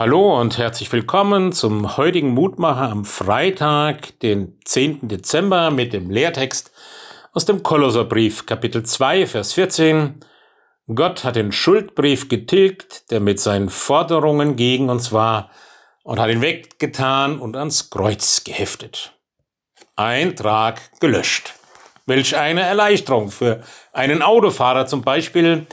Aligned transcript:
Hallo 0.00 0.40
und 0.40 0.56
herzlich 0.56 0.90
willkommen 0.94 1.52
zum 1.52 1.98
heutigen 1.98 2.30
Mutmacher 2.30 2.90
am 2.90 3.04
Freitag, 3.04 4.18
den 4.20 4.58
10. 4.64 5.08
Dezember 5.08 5.70
mit 5.70 5.92
dem 5.92 6.08
Lehrtext 6.08 6.72
aus 7.34 7.44
dem 7.44 7.62
Kolosserbrief 7.62 8.46
Kapitel 8.46 8.82
2, 8.82 9.26
Vers 9.26 9.52
14. 9.52 10.20
Gott 10.86 11.22
hat 11.22 11.36
den 11.36 11.52
Schuldbrief 11.52 12.30
getilgt, 12.30 13.10
der 13.10 13.20
mit 13.20 13.40
seinen 13.40 13.68
Forderungen 13.68 14.56
gegen 14.56 14.88
uns 14.88 15.12
war, 15.12 15.50
und 16.02 16.18
hat 16.18 16.30
ihn 16.30 16.40
weggetan 16.40 17.38
und 17.38 17.54
ans 17.54 17.90
Kreuz 17.90 18.42
geheftet. 18.42 19.12
Eintrag 19.96 20.80
gelöscht. 21.00 21.52
Welch 22.06 22.38
eine 22.38 22.62
Erleichterung 22.62 23.30
für 23.30 23.62
einen 23.92 24.22
Autofahrer 24.22 24.86
zum 24.86 25.02
Beispiel, 25.02 25.66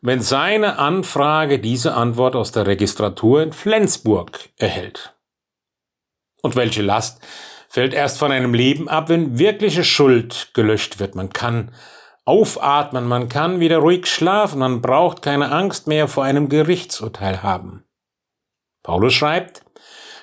wenn 0.00 0.20
seine 0.20 0.78
Anfrage 0.78 1.58
diese 1.58 1.94
Antwort 1.94 2.36
aus 2.36 2.52
der 2.52 2.66
Registratur 2.66 3.42
in 3.42 3.52
Flensburg 3.52 4.50
erhält. 4.56 5.14
Und 6.42 6.56
welche 6.56 6.82
Last 6.82 7.20
fällt 7.68 7.94
erst 7.94 8.18
von 8.18 8.32
einem 8.32 8.54
Leben 8.54 8.88
ab, 8.88 9.08
wenn 9.08 9.38
wirkliche 9.38 9.84
Schuld 9.84 10.50
gelöscht 10.54 11.00
wird. 11.00 11.14
Man 11.14 11.30
kann 11.30 11.72
aufatmen, 12.24 13.06
man 13.06 13.28
kann 13.28 13.60
wieder 13.60 13.78
ruhig 13.78 14.06
schlafen, 14.06 14.60
man 14.60 14.80
braucht 14.80 15.22
keine 15.22 15.50
Angst 15.50 15.86
mehr 15.86 16.08
vor 16.08 16.24
einem 16.24 16.48
Gerichtsurteil 16.48 17.42
haben. 17.42 17.84
Paulus 18.82 19.14
schreibt, 19.14 19.62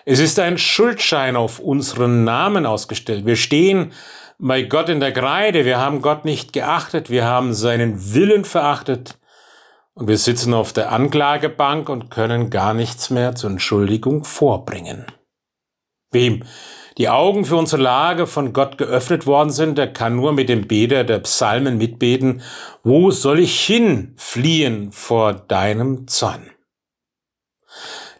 es 0.05 0.19
ist 0.19 0.39
ein 0.39 0.57
Schuldschein 0.57 1.35
auf 1.35 1.59
unseren 1.59 2.23
Namen 2.23 2.65
ausgestellt. 2.65 3.25
Wir 3.25 3.35
stehen 3.35 3.91
bei 4.37 4.63
Gott 4.63 4.89
in 4.89 4.99
der 4.99 5.13
Kreide, 5.13 5.65
wir 5.65 5.79
haben 5.79 6.01
Gott 6.01 6.25
nicht 6.25 6.53
geachtet, 6.53 7.09
wir 7.09 7.25
haben 7.25 7.53
seinen 7.53 8.13
Willen 8.13 8.45
verachtet, 8.45 9.17
und 9.95 10.07
wir 10.07 10.17
sitzen 10.17 10.53
auf 10.53 10.73
der 10.73 10.91
Anklagebank 10.91 11.89
und 11.89 12.11
können 12.11 12.49
gar 12.49 12.73
nichts 12.73 13.09
mehr 13.09 13.35
zur 13.35 13.49
Entschuldigung 13.49 14.23
vorbringen. 14.23 15.05
Wem 16.11 16.43
die 16.97 17.09
Augen 17.09 17.43
für 17.43 17.57
unsere 17.57 17.81
Lage 17.81 18.25
von 18.25 18.53
Gott 18.53 18.77
geöffnet 18.77 19.25
worden 19.25 19.49
sind, 19.49 19.77
der 19.77 19.91
kann 19.91 20.15
nur 20.15 20.31
mit 20.31 20.47
dem 20.47 20.67
Beter 20.67 21.03
der 21.03 21.19
Psalmen 21.19 21.77
mitbeten, 21.77 22.41
wo 22.83 23.11
soll 23.11 23.39
ich 23.39 23.59
hin 23.59 24.13
fliehen 24.15 24.93
vor 24.93 25.33
deinem 25.33 26.07
Zorn? 26.07 26.51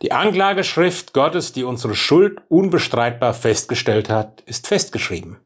Die 0.02 0.12
Anklageschrift 0.12 1.14
Gottes, 1.14 1.54
die 1.54 1.64
unsere 1.64 1.96
Schuld 1.96 2.42
unbestreitbar 2.50 3.34
festgestellt 3.34 4.10
hat, 4.10 4.42
ist 4.42 4.68
festgeschrieben. 4.68 5.38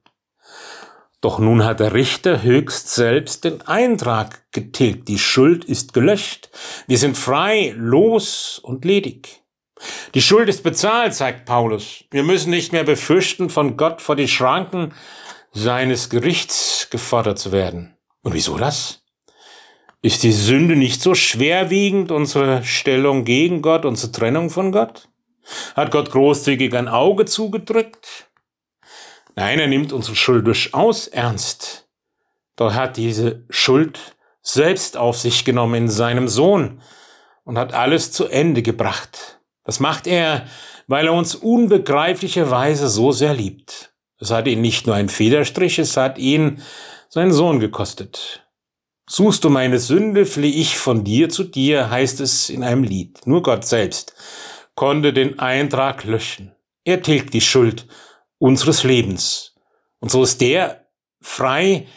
Doch 1.22 1.40
nun 1.40 1.66
hat 1.66 1.82
der 1.82 1.94
Richter 1.94 2.44
höchst 2.44 2.90
selbst 2.96 3.44
den 3.44 3.62
Eintrag 3.64 4.52
getilgt. 4.54 5.10
Die 5.10 5.20
Schuld 5.20 5.66
ist 5.66 5.94
gelöscht. 5.94 6.50
Wir 6.88 6.98
sind 6.98 7.18
frei, 7.18 7.74
los 7.76 8.60
und 8.64 8.86
ledig. 8.86 9.42
Die 10.14 10.22
Schuld 10.22 10.48
ist 10.48 10.64
bezahlt, 10.64 11.14
sagt 11.14 11.46
Paulus. 11.46 12.06
Wir 12.12 12.24
müssen 12.24 12.52
nicht 12.52 12.72
mehr 12.72 12.86
befürchten, 12.86 13.50
von 13.50 13.76
Gott 13.76 14.02
vor 14.02 14.16
die 14.16 14.28
Schranken 14.28 14.94
seines 15.52 16.10
Gerichts 16.10 16.88
gefordert 16.90 17.40
zu 17.40 17.52
werden. 17.52 17.98
Und 18.22 18.34
wieso 18.34 18.58
das? 18.58 19.04
Ist 20.02 20.24
die 20.24 20.32
Sünde 20.32 20.78
nicht 20.78 21.02
so 21.02 21.16
schwerwiegend, 21.16 22.12
unsere 22.12 22.64
Stellung 22.64 23.26
gegen 23.26 23.62
Gott, 23.62 23.84
unsere 23.84 24.14
Trennung 24.14 24.50
von 24.50 24.72
Gott? 24.72 25.10
Hat 25.76 25.92
Gott 25.92 26.12
großzügig 26.12 26.74
ein 26.76 26.88
Auge 26.88 27.26
zugedrückt? 27.26 28.29
Nein, 29.36 29.60
er 29.60 29.68
nimmt 29.68 29.94
unsere 29.94 30.16
Schuld 30.16 30.46
durchaus 30.46 31.08
ernst. 31.08 31.88
Doch 32.56 32.74
hat 32.74 32.98
diese 32.98 33.46
Schuld 33.50 34.16
selbst 34.42 34.98
auf 34.98 35.18
sich 35.18 35.46
genommen 35.46 35.76
in 35.76 35.90
seinem 35.90 36.28
Sohn 36.28 36.82
und 37.44 37.58
hat 37.58 37.74
alles 37.74 38.12
zu 38.12 38.28
Ende 38.28 38.62
gebracht. 38.62 39.40
Das 39.64 39.80
macht 39.80 40.08
er, 40.08 40.46
weil 40.88 41.08
er 41.08 41.14
uns 41.14 41.36
unbegreiflicherweise 41.36 42.90
so 42.90 43.12
sehr 43.12 43.34
liebt. 43.34 43.94
Es 44.20 44.32
hat 44.32 44.48
ihn 44.48 44.62
nicht 44.62 44.88
nur 44.88 44.96
ein 44.96 45.10
Federstrich, 45.10 45.80
es 45.80 45.96
hat 45.96 46.18
ihn 46.18 46.62
seinen 47.08 47.32
Sohn 47.32 47.60
gekostet. 47.60 48.46
Suchst 49.08 49.44
du 49.44 49.50
meine 49.50 49.80
Sünde, 49.80 50.26
flieh 50.26 50.62
ich 50.62 50.78
von 50.78 51.04
dir 51.04 51.30
zu 51.30 51.44
dir, 51.44 51.90
heißt 51.90 52.20
es 52.20 52.50
in 52.50 52.64
einem 52.64 52.84
Lied. 52.84 53.26
Nur 53.26 53.42
Gott 53.42 53.66
selbst 53.66 54.14
konnte 54.76 55.14
den 55.14 55.40
Eintrag 55.40 56.04
löschen. 56.04 56.56
Er 56.84 57.02
tilgt 57.02 57.34
die 57.34 57.42
Schuld 57.42 57.88
unseres 58.40 58.84
Lebens. 58.84 59.54
Und 60.00 60.10
so 60.10 60.24
ist 60.24 60.42
der 60.42 60.86
frei, 61.22 61.88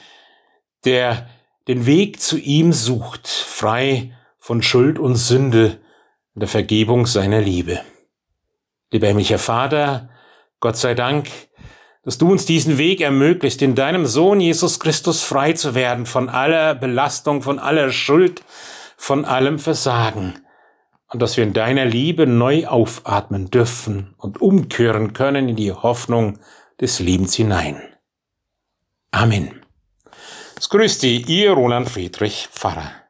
der 0.84 1.28
den 1.68 1.86
Weg 1.86 2.20
zu 2.20 2.38
ihm 2.38 2.72
sucht, 2.72 3.28
frei 3.28 4.12
von 4.38 4.62
Schuld 4.62 4.98
und 4.98 5.14
Sünde 5.14 5.78
und 6.34 6.40
der 6.40 6.48
Vergebung 6.48 7.06
seiner 7.06 7.40
Liebe. 7.40 7.80
Lieber 8.90 9.06
himmlischer 9.06 9.38
Vater, 9.38 10.10
Gott 10.60 10.76
sei 10.76 10.94
Dank, 10.94 11.30
dass 12.02 12.18
du 12.18 12.30
uns 12.30 12.46
diesen 12.46 12.78
Weg 12.78 13.00
ermöglicht, 13.00 13.62
in 13.62 13.76
deinem 13.76 14.06
Sohn 14.06 14.40
Jesus 14.40 14.80
Christus 14.80 15.22
frei 15.22 15.52
zu 15.52 15.76
werden 15.76 16.04
von 16.04 16.28
aller 16.28 16.74
Belastung, 16.74 17.42
von 17.42 17.60
aller 17.60 17.90
Schuld, 17.92 18.42
von 18.96 19.24
allem 19.24 19.60
Versagen 19.60 20.41
und 21.12 21.20
dass 21.20 21.36
wir 21.36 21.44
in 21.44 21.52
deiner 21.52 21.84
Liebe 21.84 22.26
neu 22.26 22.66
aufatmen 22.66 23.50
dürfen 23.50 24.14
und 24.16 24.40
umkehren 24.40 25.12
können 25.12 25.48
in 25.48 25.56
die 25.56 25.72
Hoffnung 25.72 26.38
des 26.80 27.00
Lebens 27.00 27.34
hinein. 27.34 27.80
Amen. 29.10 29.60
Es 30.56 30.68
grüßt 30.70 31.02
Sie, 31.02 31.22
Ihr 31.22 31.52
Roland 31.52 31.88
Friedrich 31.88 32.48
Pfarrer. 32.50 33.01